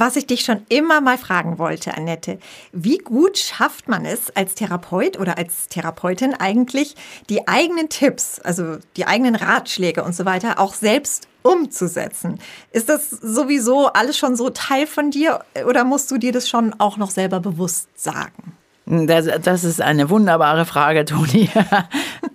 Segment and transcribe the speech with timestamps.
[0.00, 2.38] was ich dich schon immer mal fragen wollte, Annette.
[2.72, 6.94] Wie gut schafft man es als Therapeut oder als Therapeutin eigentlich,
[7.28, 12.38] die eigenen Tipps, also die eigenen Ratschläge und so weiter, auch selbst umzusetzen?
[12.72, 16.74] Ist das sowieso alles schon so Teil von dir oder musst du dir das schon
[16.78, 18.54] auch noch selber bewusst sagen?
[18.86, 21.50] Das, das ist eine wunderbare Frage, Toni.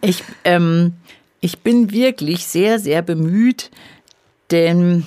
[0.05, 0.95] Ich, ähm,
[1.39, 3.71] ich bin wirklich sehr, sehr bemüht,
[4.51, 5.05] denn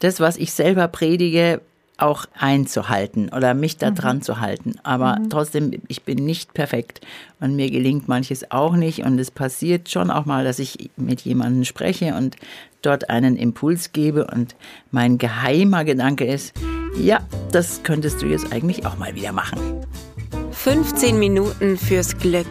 [0.00, 1.62] das, was ich selber predige,
[2.04, 3.94] auch einzuhalten oder mich da mhm.
[3.94, 4.22] dran mhm.
[4.22, 4.74] zu halten.
[4.82, 5.30] Aber mhm.
[5.30, 7.00] trotzdem, ich bin nicht perfekt
[7.40, 9.04] und mir gelingt manches auch nicht.
[9.04, 12.36] Und es passiert schon auch mal, dass ich mit jemandem spreche und
[12.82, 14.26] dort einen Impuls gebe.
[14.26, 14.54] Und
[14.90, 16.52] mein geheimer Gedanke ist,
[16.98, 19.58] ja, das könntest du jetzt eigentlich auch mal wieder machen.
[20.52, 22.46] 15 Minuten fürs Glück.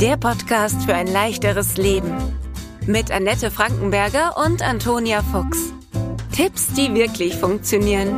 [0.00, 2.12] Der Podcast für ein leichteres Leben.
[2.86, 5.72] Mit Annette Frankenberger und Antonia Fuchs.
[6.36, 8.14] Tipps, die wirklich funktionieren.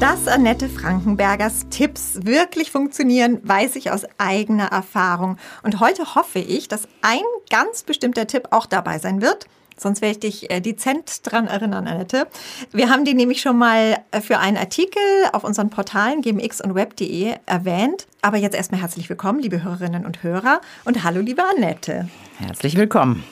[0.00, 5.36] Dass Annette Frankenbergers Tipps wirklich funktionieren, weiß ich aus eigener Erfahrung.
[5.62, 7.20] Und heute hoffe ich, dass ein
[7.50, 9.44] ganz bestimmter Tipp auch dabei sein wird.
[9.76, 12.28] Sonst werde ich dich äh, dezent dran erinnern, Annette.
[12.72, 15.02] Wir haben die nämlich schon mal äh, für einen Artikel
[15.34, 18.06] auf unseren Portalen gmx und web.de erwähnt.
[18.22, 20.62] Aber jetzt erstmal herzlich willkommen, liebe Hörerinnen und Hörer.
[20.86, 22.08] Und hallo, liebe Annette.
[22.38, 23.22] Herzlich willkommen.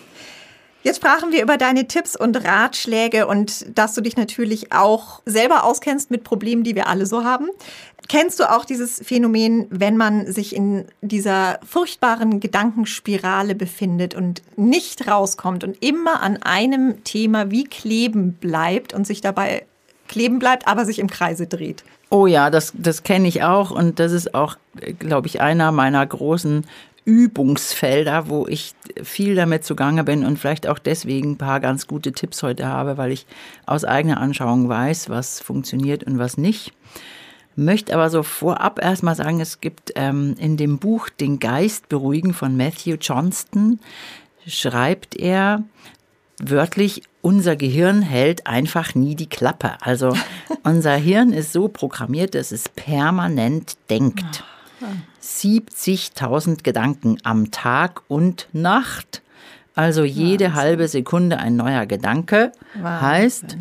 [0.89, 5.64] Jetzt sprachen wir über deine Tipps und Ratschläge und dass du dich natürlich auch selber
[5.64, 7.50] auskennst mit Problemen, die wir alle so haben.
[8.08, 15.06] Kennst du auch dieses Phänomen, wenn man sich in dieser furchtbaren Gedankenspirale befindet und nicht
[15.06, 19.67] rauskommt und immer an einem Thema wie kleben bleibt und sich dabei
[20.08, 21.84] kleben bleibt, aber sich im Kreise dreht?
[22.08, 24.56] Oh ja, das, das kenne ich auch und das ist auch,
[24.98, 26.64] glaube ich, einer meiner großen
[27.09, 32.12] Übungsfelder, wo ich viel damit zugange bin und vielleicht auch deswegen ein paar ganz gute
[32.12, 33.27] Tipps heute habe, weil ich
[33.64, 36.75] aus eigener Anschauung weiß, was funktioniert und was nicht.
[37.56, 42.35] Möchte aber so vorab erstmal sagen, es gibt ähm, in dem Buch Den Geist beruhigen
[42.35, 43.80] von Matthew Johnston,
[44.47, 45.64] schreibt er
[46.39, 49.80] wörtlich, unser Gehirn hält einfach nie die Klappe.
[49.80, 50.14] Also
[50.63, 54.45] unser Hirn ist so programmiert, dass es permanent denkt.
[55.22, 59.22] 70.000 Gedanken am Tag und Nacht.
[59.74, 60.55] Also jede Wahnsinn.
[60.55, 63.08] halbe Sekunde ein neuer Gedanke Wahnsinn.
[63.08, 63.56] heißt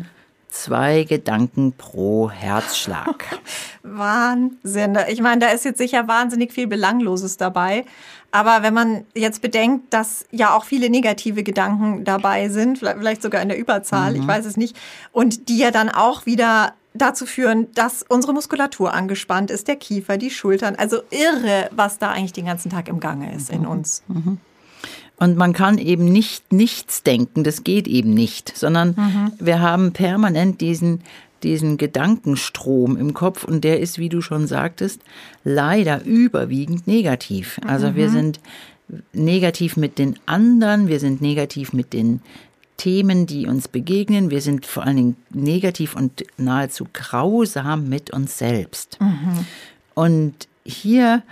[0.62, 3.24] zwei Gedanken pro Herzschlag.
[3.82, 4.98] Wahnsinn.
[5.08, 7.84] Ich meine, da ist jetzt sicher wahnsinnig viel Belangloses dabei.
[8.30, 13.40] Aber wenn man jetzt bedenkt, dass ja auch viele negative Gedanken dabei sind, vielleicht sogar
[13.40, 14.20] in der Überzahl, mhm.
[14.20, 14.76] ich weiß es nicht,
[15.12, 20.18] und die ja dann auch wieder dazu führen, dass unsere Muskulatur angespannt ist, der Kiefer,
[20.18, 20.74] die Schultern.
[20.76, 23.68] Also irre, was da eigentlich den ganzen Tag im Gange ist in mhm.
[23.68, 24.02] uns.
[24.08, 24.38] Mhm.
[25.18, 29.32] Und man kann eben nicht nichts denken, das geht eben nicht, sondern mhm.
[29.40, 31.00] wir haben permanent diesen,
[31.42, 35.00] diesen Gedankenstrom im Kopf und der ist, wie du schon sagtest,
[35.42, 37.60] leider überwiegend negativ.
[37.66, 38.12] Also wir mhm.
[38.12, 38.40] sind
[39.12, 42.20] negativ mit den anderen, wir sind negativ mit den
[42.78, 44.30] Themen, die uns begegnen.
[44.30, 48.98] Wir sind vor allen Dingen negativ und nahezu grausam mit uns selbst.
[49.00, 49.44] Mhm.
[49.94, 51.22] Und hier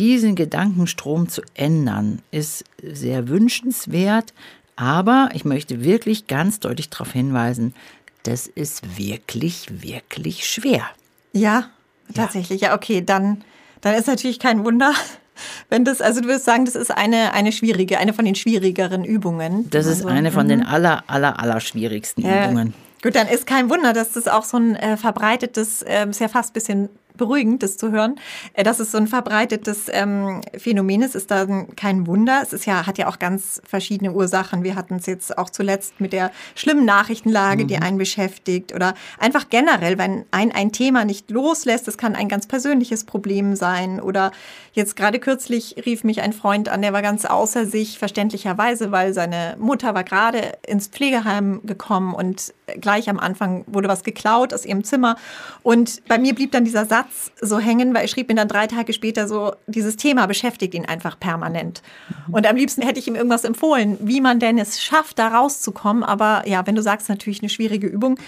[0.00, 4.32] diesen Gedankenstrom zu ändern, ist sehr wünschenswert.
[4.74, 7.74] Aber ich möchte wirklich ganz deutlich darauf hinweisen,
[8.22, 10.86] das ist wirklich, wirklich schwer.
[11.32, 11.68] Ja,
[12.14, 12.62] tatsächlich.
[12.62, 13.44] Ja, okay, dann,
[13.82, 14.94] dann ist natürlich kein Wunder,
[15.68, 19.04] wenn das, also du würdest sagen, das ist eine, eine schwierige, eine von den schwierigeren
[19.04, 19.68] Übungen.
[19.68, 20.66] Das ist also, eine von den mhm.
[20.66, 22.46] aller, aller, aller schwierigsten ja.
[22.46, 22.72] Übungen.
[23.02, 26.28] Gut, dann ist kein Wunder, dass das auch so ein äh, verbreitetes, äh, ist ja
[26.28, 26.88] fast ein bisschen
[27.20, 28.16] beruhigend, das zu hören.
[28.54, 32.40] Äh, dass es so ein verbreitetes ähm, Phänomen ist, ist dann kein Wunder.
[32.42, 34.64] Es ist ja, hat ja auch ganz verschiedene Ursachen.
[34.64, 37.68] Wir hatten es jetzt auch zuletzt mit der schlimmen Nachrichtenlage, mhm.
[37.68, 41.86] die einen beschäftigt oder einfach generell, wenn ein ein Thema nicht loslässt.
[41.86, 44.32] Das kann ein ganz persönliches Problem sein oder
[44.72, 49.12] jetzt gerade kürzlich rief mich ein Freund an, der war ganz außer sich, verständlicherweise, weil
[49.12, 54.64] seine Mutter war gerade ins Pflegeheim gekommen und gleich am Anfang wurde was geklaut aus
[54.64, 55.16] ihrem Zimmer.
[55.62, 58.48] Und bei mir blieb dann dieser Satz, Satz so hängen, weil er schrieb mir dann
[58.48, 61.82] drei Tage später so, dieses Thema beschäftigt ihn einfach permanent.
[62.26, 62.34] Mhm.
[62.34, 66.02] Und am liebsten hätte ich ihm irgendwas empfohlen, wie man denn es schafft, da rauszukommen.
[66.02, 68.18] Aber ja, wenn du sagst, natürlich eine schwierige Übung,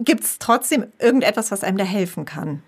[0.00, 2.62] gibt es trotzdem irgendetwas, was einem da helfen kann?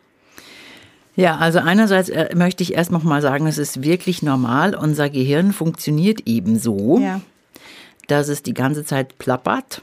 [1.17, 4.75] Ja, also einerseits äh, möchte ich erst noch mal sagen, es ist wirklich normal.
[4.75, 7.21] Unser Gehirn funktioniert eben so, ja.
[8.09, 9.81] dass es die ganze Zeit plappert.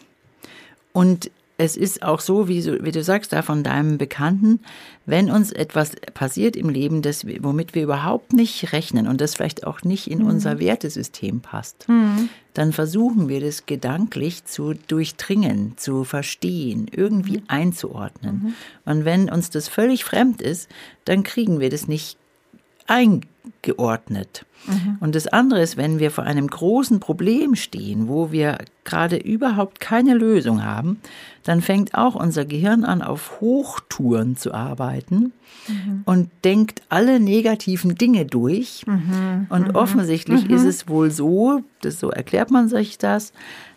[0.91, 4.61] Und es ist auch so, wie, wie du sagst, da von deinem Bekannten,
[5.05, 9.65] wenn uns etwas passiert im Leben, das, womit wir überhaupt nicht rechnen und das vielleicht
[9.65, 10.27] auch nicht in mhm.
[10.27, 12.29] unser Wertesystem passt, mhm.
[12.53, 17.45] dann versuchen wir das gedanklich zu durchdringen, zu verstehen, irgendwie mhm.
[17.47, 18.41] einzuordnen.
[18.43, 18.53] Mhm.
[18.91, 20.69] Und wenn uns das völlig fremd ist,
[21.05, 22.17] dann kriegen wir das nicht
[22.91, 24.45] eingeordnet.
[24.67, 24.97] Mhm.
[24.99, 29.79] Und das andere ist, wenn wir vor einem großen Problem stehen, wo wir gerade überhaupt
[29.79, 30.99] keine Lösung haben,
[31.43, 35.33] dann fängt auch unser Gehirn an, auf Hochtouren zu arbeiten
[35.67, 36.03] mhm.
[36.05, 38.85] und denkt alle negativen Dinge durch.
[38.85, 39.47] Mhm.
[39.49, 39.75] Und mhm.
[39.75, 40.69] offensichtlich ist mhm.
[40.69, 43.33] es wohl so, das, so erklärt man sich das,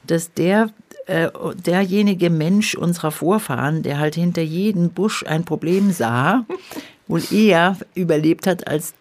[0.07, 0.71] dass der
[1.07, 1.31] äh,
[1.65, 6.45] derjenige Mensch unserer Vorfahren, der halt hinter jedem Busch ein Problem sah,
[7.07, 8.95] wohl eher überlebt hat als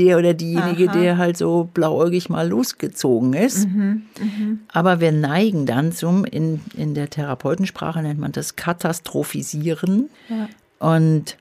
[0.00, 0.98] der oder diejenige, Aha.
[0.98, 3.68] der halt so blauäugig mal losgezogen ist.
[3.68, 4.56] Mhm, mh.
[4.72, 10.08] Aber wir neigen dann zum, in, in der Therapeutensprache nennt man das Katastrophisieren.
[10.28, 10.48] Ja.
[10.78, 11.36] Und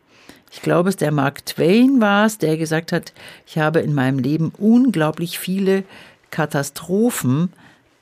[0.52, 3.14] ich glaube, es der Mark Twain war es, der gesagt hat,
[3.48, 5.84] ich habe in meinem Leben unglaublich viele
[6.30, 7.54] Katastrophen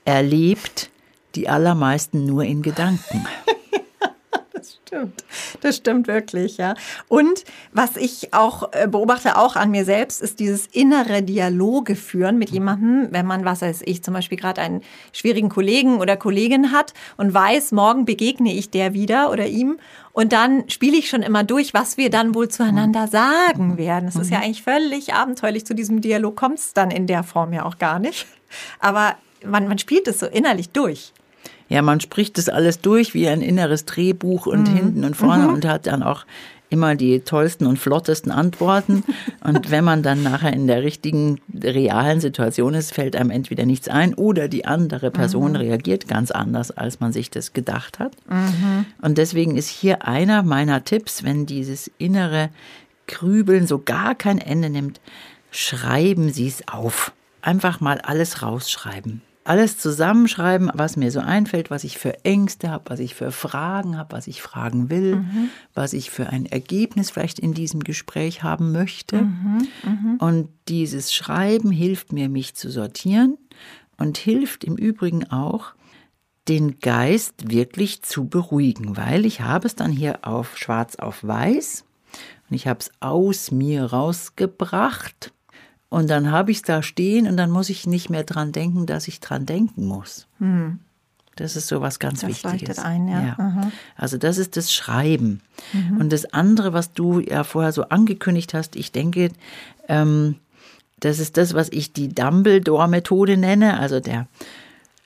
[0.05, 0.89] erlebt,
[1.35, 3.27] die allermeisten nur in Gedanken.
[4.87, 5.23] stimmt.
[5.61, 6.75] Das stimmt wirklich, ja.
[7.07, 12.37] Und was ich auch äh, beobachte, auch an mir selbst, ist dieses innere Dialoge führen
[12.37, 14.81] mit jemandem, wenn man, was weiß ich, zum Beispiel gerade einen
[15.13, 19.77] schwierigen Kollegen oder Kollegin hat und weiß, morgen begegne ich der wieder oder ihm.
[20.13, 24.09] Und dann spiele ich schon immer durch, was wir dann wohl zueinander sagen werden.
[24.09, 25.65] Es ist ja eigentlich völlig abenteuerlich.
[25.65, 28.25] Zu diesem Dialog kommt es dann in der Form ja auch gar nicht.
[28.79, 31.13] Aber man, man spielt es so innerlich durch.
[31.69, 34.75] Ja, man spricht das alles durch wie ein inneres Drehbuch und mhm.
[34.75, 35.53] hinten und vorne mhm.
[35.53, 36.25] und hat dann auch
[36.69, 39.03] immer die tollsten und flottesten Antworten.
[39.43, 43.87] Und wenn man dann nachher in der richtigen, realen Situation ist, fällt einem entweder nichts
[43.87, 45.57] ein oder die andere Person mhm.
[45.57, 48.17] reagiert ganz anders, als man sich das gedacht hat.
[48.29, 48.85] Mhm.
[49.01, 52.49] Und deswegen ist hier einer meiner Tipps, wenn dieses innere
[53.07, 54.99] Grübeln so gar kein Ende nimmt,
[55.51, 57.13] schreiben Sie es auf.
[57.41, 62.89] Einfach mal alles rausschreiben alles zusammenschreiben, was mir so einfällt, was ich für Ängste habe,
[62.89, 65.49] was ich für Fragen habe, was ich fragen will, mhm.
[65.73, 69.23] was ich für ein Ergebnis vielleicht in diesem Gespräch haben möchte.
[69.23, 69.67] Mhm.
[69.83, 70.15] Mhm.
[70.19, 73.37] Und dieses Schreiben hilft mir, mich zu sortieren
[73.97, 75.73] und hilft im Übrigen auch,
[76.47, 81.83] den Geist wirklich zu beruhigen, weil ich habe es dann hier auf schwarz auf weiß
[82.49, 85.33] und ich habe es aus mir rausgebracht
[85.89, 88.85] und dann habe ich es da stehen und dann muss ich nicht mehr dran denken,
[88.85, 90.27] dass ich dran denken muss.
[90.39, 90.79] Mhm.
[91.37, 92.79] Das ist so was ganz das Wichtiges.
[92.79, 93.21] Ein, ja.
[93.21, 93.71] ja.
[93.95, 95.41] Also das ist das Schreiben.
[95.71, 95.97] Mhm.
[95.97, 99.29] Und das andere, was du ja vorher so angekündigt hast, ich denke,
[99.87, 100.35] ähm,
[100.99, 103.79] das ist das, was ich die Dumbledore-Methode nenne.
[103.79, 104.27] Also der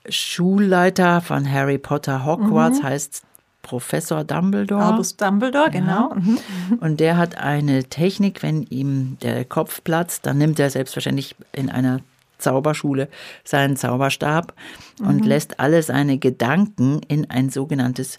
[0.08, 2.84] Schulleiter von Harry Potter Hogwarts mhm.
[2.84, 3.22] heißt
[3.62, 4.84] Professor Dumbledore.
[4.84, 6.10] Albus Dumbledore, genau.
[6.10, 6.14] Ja.
[6.16, 6.38] Mhm.
[6.80, 11.70] Und der hat eine Technik, wenn ihm der Kopf platzt, dann nimmt er selbstverständlich in
[11.70, 12.00] einer
[12.38, 13.08] Zauberschule
[13.44, 14.52] seinen Zauberstab
[14.98, 15.06] mhm.
[15.06, 18.18] und lässt alle seine Gedanken in ein sogenanntes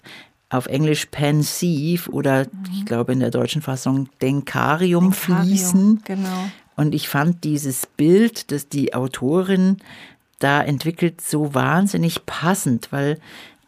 [0.50, 2.50] auf Englisch Pensiv oder mhm.
[2.72, 6.02] ich glaube in der deutschen Fassung Denkarium, Denkarium fließen.
[6.04, 6.50] Genau.
[6.76, 9.76] Und ich fand dieses Bild, das die Autorin
[10.38, 13.18] da entwickelt, so wahnsinnig passend, weil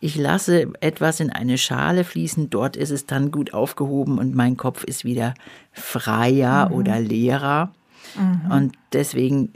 [0.01, 4.57] ich lasse etwas in eine Schale fließen, dort ist es dann gut aufgehoben und mein
[4.57, 5.35] Kopf ist wieder
[5.73, 6.75] freier mhm.
[6.75, 7.73] oder leerer.
[8.17, 8.51] Mhm.
[8.51, 9.53] Und deswegen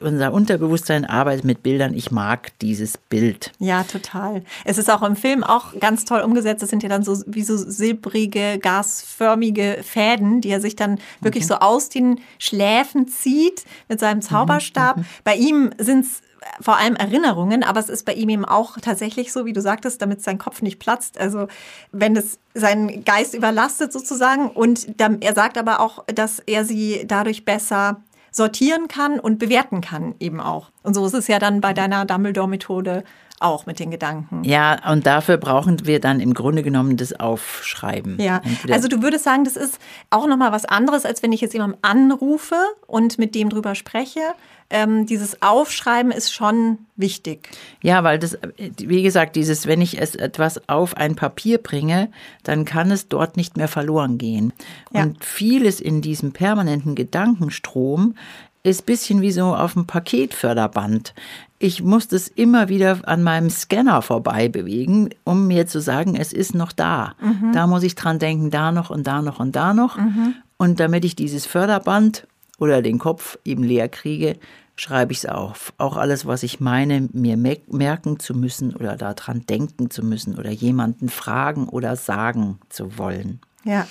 [0.00, 1.94] unser Unterbewusstsein arbeitet mit Bildern.
[1.94, 3.52] Ich mag dieses Bild.
[3.58, 4.42] Ja, total.
[4.64, 6.62] Es ist auch im Film auch ganz toll umgesetzt.
[6.62, 11.44] Das sind ja dann so wie so silbrige, gasförmige Fäden, die er sich dann wirklich
[11.44, 11.48] mhm.
[11.48, 14.98] so aus den Schläfen zieht mit seinem Zauberstab.
[14.98, 15.04] Mhm.
[15.24, 16.22] Bei ihm sind es
[16.60, 20.00] vor allem Erinnerungen, aber es ist bei ihm eben auch tatsächlich so, wie du sagtest,
[20.00, 21.18] damit sein Kopf nicht platzt.
[21.18, 21.48] Also
[21.92, 24.50] wenn es seinen Geist überlastet sozusagen.
[24.50, 28.02] Und er sagt aber auch, dass er sie dadurch besser
[28.36, 30.70] sortieren kann und bewerten kann eben auch.
[30.82, 33.02] Und so ist es ja dann bei deiner Dumbledore-Methode
[33.40, 34.44] auch mit den Gedanken.
[34.44, 38.20] Ja, und dafür brauchen wir dann im Grunde genommen das Aufschreiben.
[38.20, 39.78] Ja, Entweder also du würdest sagen, das ist
[40.10, 44.20] auch nochmal was anderes, als wenn ich jetzt jemanden anrufe und mit dem drüber spreche,
[44.68, 47.48] ähm, dieses Aufschreiben ist schon wichtig.
[47.82, 48.36] Ja, weil das,
[48.78, 52.10] wie gesagt, dieses, wenn ich es etwas auf ein Papier bringe,
[52.42, 54.52] dann kann es dort nicht mehr verloren gehen.
[54.92, 55.02] Ja.
[55.02, 58.16] Und vieles in diesem permanenten Gedankenstrom
[58.64, 61.14] ist ein bisschen wie so auf dem Paketförderband.
[61.58, 66.32] Ich muss das immer wieder an meinem Scanner vorbei bewegen, um mir zu sagen, es
[66.32, 67.14] ist noch da.
[67.20, 67.52] Mhm.
[67.52, 69.96] Da muss ich dran denken, da noch und da noch und da noch.
[69.96, 70.34] Mhm.
[70.58, 72.26] Und damit ich dieses Förderband
[72.58, 74.36] oder den Kopf eben leer kriege,
[74.76, 75.72] schreibe ich es auf.
[75.78, 80.50] Auch alles, was ich meine, mir merken zu müssen oder daran denken zu müssen oder
[80.50, 83.40] jemanden fragen oder sagen zu wollen.
[83.64, 83.86] Ja,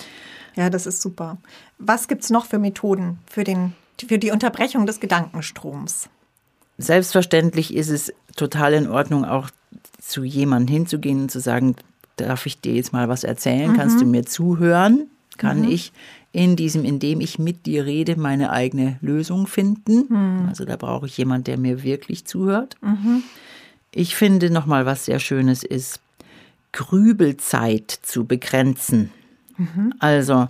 [0.54, 1.36] ja, das ist super.
[1.78, 6.08] Was gibt es noch für Methoden für, den, für die Unterbrechung des Gedankenstroms?
[6.78, 9.48] Selbstverständlich ist es total in Ordnung, auch
[10.00, 11.76] zu jemandem hinzugehen und zu sagen,
[12.16, 13.72] darf ich dir jetzt mal was erzählen?
[13.72, 13.76] Mhm.
[13.76, 15.08] Kannst du mir zuhören?
[15.36, 15.68] Kann mhm.
[15.68, 15.92] ich
[16.32, 20.06] in diesem, indem ich mit dir rede, meine eigene Lösung finden.
[20.08, 20.48] Mhm.
[20.48, 22.76] Also da brauche ich jemanden, der mir wirklich zuhört.
[22.82, 23.22] Mhm.
[23.90, 26.00] Ich finde nochmal, was sehr Schönes ist,
[26.72, 29.10] Grübelzeit zu begrenzen.
[29.56, 29.94] Mhm.
[29.98, 30.48] Also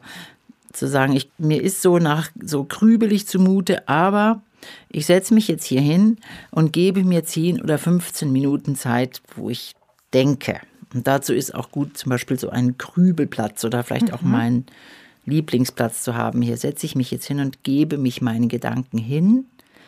[0.73, 4.43] zu sagen, ich, mir ist so nach so grübelig zumute, aber
[4.89, 6.19] ich setze mich jetzt hier hin
[6.51, 9.75] und gebe mir 10 oder 15 Minuten Zeit, wo ich
[10.13, 10.61] denke.
[10.95, 14.31] Und dazu ist auch gut zum Beispiel so ein Grübelplatz oder vielleicht auch mhm.
[14.31, 14.67] mein
[15.27, 16.41] Lieblingsplatz zu haben.
[16.43, 19.47] Hier setze ich mich jetzt hin und gebe mich meinen Gedanken hin,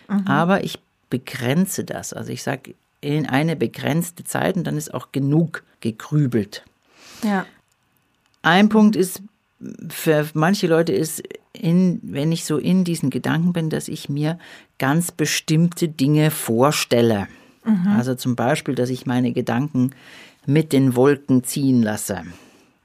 [0.08, 0.26] mhm.
[0.26, 0.78] aber ich
[1.10, 2.12] begrenze das.
[2.12, 6.64] Also ich sage in eine begrenzte Zeit und dann ist auch genug gegrübelt.
[7.22, 7.46] Ja.
[8.42, 9.22] Ein Punkt ist,
[9.88, 14.38] für manche Leute ist, in, wenn ich so in diesen Gedanken bin, dass ich mir
[14.78, 17.28] ganz bestimmte Dinge vorstelle.
[17.64, 17.88] Mhm.
[17.88, 19.90] Also zum Beispiel, dass ich meine Gedanken
[20.46, 22.22] mit den Wolken ziehen lasse.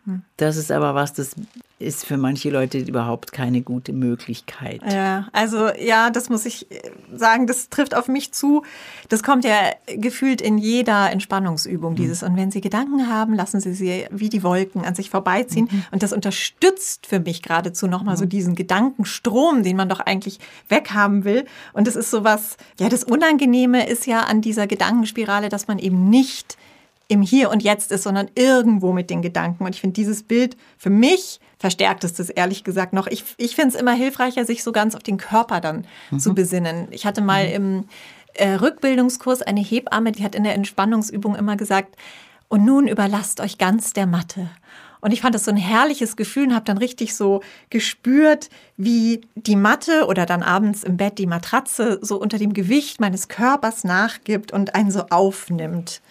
[0.06, 0.22] Hm.
[0.38, 1.36] Das ist aber was, das
[1.84, 4.82] ist für manche Leute überhaupt keine gute Möglichkeit.
[4.90, 8.64] Ja, also ja, das muss ich äh, sagen, das trifft auf mich zu.
[9.10, 12.22] Das kommt ja gefühlt in jeder Entspannungsübung, dieses.
[12.22, 12.28] Mhm.
[12.28, 15.68] Und wenn Sie Gedanken haben, lassen Sie sie wie die Wolken an sich vorbeiziehen.
[15.72, 15.86] Mhm.
[15.92, 18.20] Und das unterstützt für mich geradezu nochmal mhm.
[18.20, 21.46] so diesen Gedankenstrom, den man doch eigentlich weghaben will.
[21.74, 26.10] Und das ist sowas, ja, das Unangenehme ist ja an dieser Gedankenspirale, dass man eben
[26.10, 26.58] nicht
[27.08, 29.66] im Hier und Jetzt ist, sondern irgendwo mit den Gedanken.
[29.66, 33.08] Und ich finde dieses Bild für mich verstärkt es das ehrlich gesagt noch.
[33.08, 36.20] Ich, ich finde es immer hilfreicher, sich so ganz auf den Körper dann mhm.
[36.20, 36.90] zu besinnen.
[36.92, 37.54] Ich hatte mal mhm.
[37.54, 37.84] im
[38.34, 41.96] äh, Rückbildungskurs eine Hebamme, die hat in der Entspannungsübung immer gesagt,
[42.50, 44.50] und nun überlasst euch ganz der Matte.
[45.00, 49.22] Und ich fand das so ein herrliches Gefühl und habe dann richtig so gespürt, wie
[49.36, 53.86] die Matte oder dann abends im Bett die Matratze so unter dem Gewicht meines Körpers
[53.86, 56.02] nachgibt und einen so aufnimmt.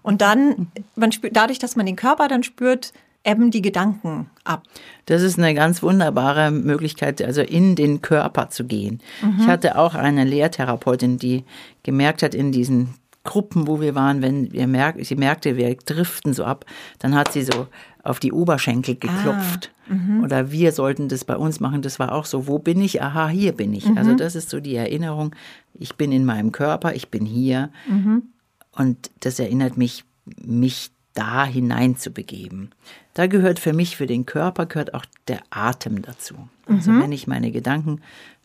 [0.00, 4.64] Und dann, man spürt, dadurch, dass man den Körper dann spürt, ebben die Gedanken ab.
[5.06, 9.00] Das ist eine ganz wunderbare Möglichkeit, also in den Körper zu gehen.
[9.22, 9.36] Mhm.
[9.40, 11.44] Ich hatte auch eine Lehrtherapeutin, die
[11.82, 16.34] gemerkt hat in diesen Gruppen, wo wir waren, wenn wir merk sie merkte, wir driften
[16.34, 16.64] so ab,
[16.98, 17.68] dann hat sie so
[18.02, 19.70] auf die Oberschenkel geklopft.
[19.88, 20.24] Ah, mhm.
[20.24, 21.82] Oder wir sollten das bei uns machen.
[21.82, 23.00] Das war auch so, wo bin ich?
[23.00, 23.84] Aha, hier bin ich.
[23.84, 23.98] Also mhm.
[23.98, 25.36] Also das ist so die Erinnerung,
[25.74, 27.70] ich bin in meinem Körper, ich bin hier.
[27.88, 28.24] Mhm.
[28.72, 30.04] Und das erinnert mich,
[30.44, 32.70] mich da hinein zu begeben.
[33.14, 36.48] Da gehört für mich, für den Körper, gehört auch der Atem dazu.
[36.66, 37.02] Also mhm.
[37.02, 38.00] wenn ich meine Gedanken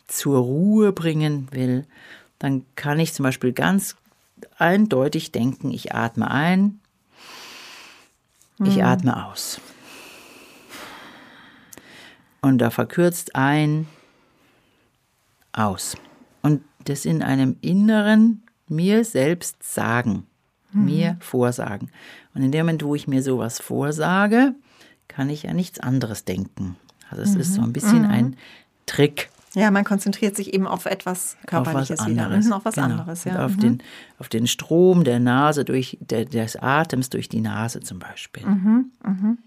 [0.07, 1.85] zur Ruhe bringen will,
[2.39, 3.95] dann kann ich zum Beispiel ganz
[4.57, 6.79] eindeutig denken, ich atme ein,
[8.63, 8.83] ich mhm.
[8.83, 9.59] atme aus.
[12.41, 13.87] Und da verkürzt ein,
[15.57, 15.97] aus.
[16.41, 20.27] Und das in einem inneren mir selbst sagen,
[20.71, 20.85] mhm.
[20.85, 21.89] mir vorsagen.
[22.33, 24.55] Und in dem Moment, wo ich mir sowas vorsage,
[25.07, 26.75] kann ich ja nichts anderes denken.
[27.09, 27.39] Also es mhm.
[27.41, 28.11] ist so ein bisschen mhm.
[28.11, 28.37] ein
[28.85, 29.29] Trick.
[29.53, 32.45] Ja, man konzentriert sich eben auf etwas Körperliches auf was anderes.
[32.45, 32.55] wieder.
[32.57, 32.87] auf was genau.
[32.87, 33.45] anderes, ja.
[33.45, 33.59] auf, mhm.
[33.59, 33.83] den,
[34.19, 38.45] auf den Strom der Nase, durch, der, des Atems durch die Nase zum Beispiel.
[38.45, 38.91] Mhm.
[39.03, 39.37] Mhm.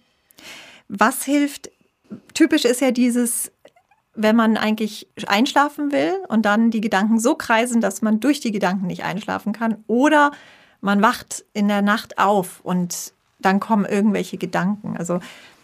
[0.89, 1.71] Was hilft?
[2.35, 3.53] Typisch ist ja dieses
[4.15, 8.51] wenn man eigentlich einschlafen will und dann die Gedanken so kreisen, dass man durch die
[8.51, 9.85] Gedanken nicht einschlafen kann.
[9.87, 10.33] Oder
[10.81, 14.97] man wacht in der Nacht auf und dann kommen irgendwelche Gedanken.
[14.97, 15.21] Also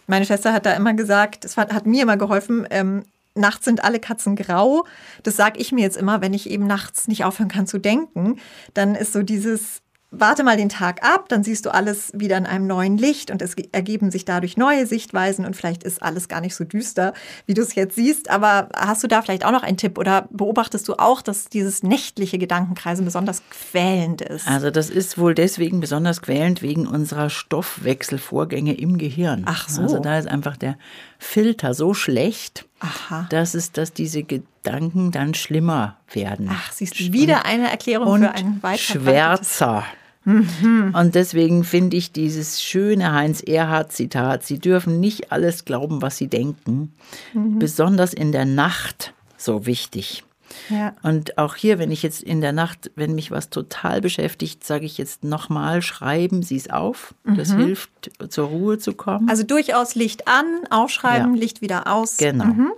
[0.07, 3.03] meine Schwester hat da immer gesagt, es hat, hat mir immer geholfen, ähm,
[3.35, 4.85] nachts sind alle Katzen grau.
[5.23, 8.39] Das sage ich mir jetzt immer, wenn ich eben nachts nicht aufhören kann zu denken.
[8.73, 9.81] Dann ist so dieses,
[10.11, 13.41] warte mal den Tag ab, dann siehst du alles wieder in einem neuen Licht und
[13.41, 17.13] es ergeben sich dadurch neue Sichtweisen und vielleicht ist alles gar nicht so düster,
[17.45, 18.29] wie du es jetzt siehst.
[18.29, 21.83] Aber hast du da vielleicht auch noch einen Tipp oder beobachtest du auch, dass dieses
[21.83, 24.47] nächtliche Gedankenkreisen besonders quälend ist?
[24.47, 29.43] Also das ist wohl deswegen besonders quälend wegen unserer Stoffwechselvorgänge im Gehirn.
[29.45, 29.81] Ach so.
[29.81, 30.77] Also da ist einfach der
[31.19, 33.27] Filter so schlecht, Aha.
[33.29, 36.49] dass es, dass diese Gedanken dann schlimmer werden.
[36.51, 39.83] Ach, siehst du, wieder eine Erklärung und für ein weiter schwärzer.
[40.25, 40.93] Mhm.
[40.93, 46.27] Und deswegen finde ich dieses schöne Heinz Erhardt-Zitat, Sie dürfen nicht alles glauben, was Sie
[46.27, 46.93] denken,
[47.33, 47.59] mhm.
[47.59, 50.23] besonders in der Nacht so wichtig.
[50.69, 50.95] Ja.
[51.03, 54.85] Und auch hier, wenn ich jetzt in der Nacht, wenn mich was total beschäftigt, sage
[54.85, 57.13] ich jetzt nochmal, schreiben Sie es auf.
[57.23, 57.57] Das mhm.
[57.57, 59.29] hilft, zur Ruhe zu kommen.
[59.29, 61.39] Also durchaus Licht an, aufschreiben, ja.
[61.39, 62.17] Licht wieder aus.
[62.17, 62.45] Genau.
[62.45, 62.71] Mhm.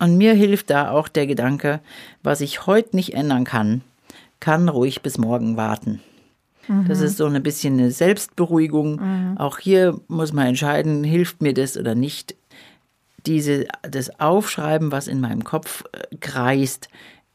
[0.00, 1.80] Und mir hilft da auch der Gedanke,
[2.22, 3.82] was ich heute nicht ändern kann,
[4.40, 6.00] kann ruhig bis morgen warten.
[6.86, 9.36] Das ist so ein bisschen eine Selbstberuhigung.
[9.38, 12.36] Auch hier muss man entscheiden, hilft mir das oder nicht.
[13.28, 16.88] Diese, das Aufschreiben, was in meinem Kopf äh, kreist,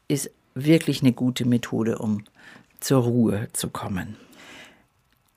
[0.08, 2.24] ist wirklich eine gute Methode, um
[2.80, 4.16] zur Ruhe zu kommen.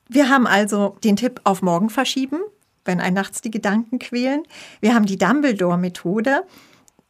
[0.08, 2.40] Wir haben also den Tipp auf morgen verschieben,
[2.84, 4.42] wenn ein nachts die Gedanken quälen.
[4.80, 6.42] Wir haben die Dumbledore-Methode.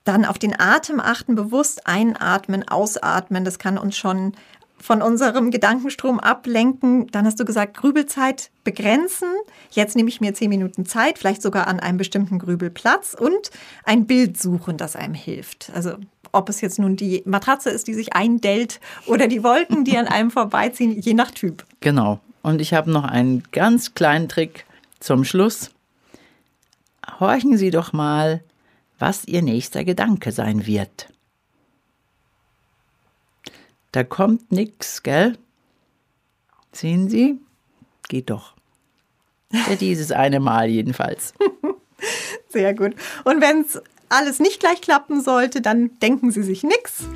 [0.04, 3.44] Dann auf den Atem achten, bewusst einatmen, ausatmen.
[3.44, 4.32] Das kann uns schon
[4.80, 7.08] von unserem Gedankenstrom ablenken.
[7.08, 9.28] Dann hast du gesagt, Grübelzeit begrenzen.
[9.70, 13.50] Jetzt nehme ich mir zehn Minuten Zeit, vielleicht sogar an einem bestimmten Grübelplatz und
[13.84, 15.70] ein Bild suchen, das einem hilft.
[15.74, 15.92] Also
[16.32, 20.06] ob es jetzt nun die Matratze ist, die sich eindellt oder die Wolken, die an
[20.08, 21.64] einem vorbeiziehen, je nach Typ.
[21.80, 22.20] Genau.
[22.42, 24.64] Und ich habe noch einen ganz kleinen Trick
[25.00, 25.70] zum Schluss.
[27.20, 28.42] Horchen Sie doch mal,
[28.98, 31.08] was Ihr nächster Gedanke sein wird.
[33.98, 35.36] Da kommt nix, gell?
[36.70, 37.40] Sehen Sie?
[38.06, 38.54] Geht doch.
[39.50, 41.34] Ja, dieses eine Mal jedenfalls.
[42.48, 42.94] Sehr gut.
[43.24, 47.06] Und wenn es alles nicht gleich klappen sollte, dann denken Sie sich nichts.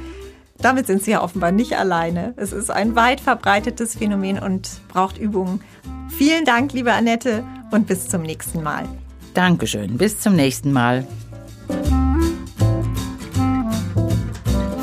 [0.59, 2.35] Damit sind Sie ja offenbar nicht alleine.
[2.37, 5.61] Es ist ein weit verbreitetes Phänomen und braucht Übungen.
[6.09, 8.89] Vielen Dank, liebe Annette, und bis zum nächsten Mal.
[9.35, 9.99] Dankeschön.
[9.99, 11.07] Bis zum nächsten Mal.